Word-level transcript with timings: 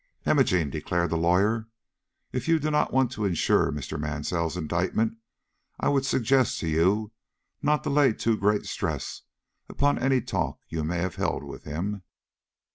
"Imogene," 0.25 0.71
declared 0.71 1.11
the 1.11 1.15
lawyer, 1.15 1.67
"if 2.31 2.47
you 2.47 2.57
do 2.57 2.71
not 2.71 2.91
want 2.91 3.11
to 3.11 3.23
insure 3.23 3.71
Mr. 3.71 3.99
Mansell's 3.99 4.57
indictment, 4.57 5.17
I 5.79 5.89
would 5.89 6.07
suggest 6.07 6.59
to 6.61 6.67
you 6.67 7.11
not 7.61 7.83
to 7.83 7.91
lay 7.91 8.13
too 8.13 8.35
great 8.35 8.65
stress 8.65 9.21
upon 9.69 9.99
any 9.99 10.19
talk 10.19 10.57
you 10.67 10.83
may 10.83 10.97
have 10.97 11.17
held 11.17 11.43
with 11.43 11.65
him." 11.65 12.01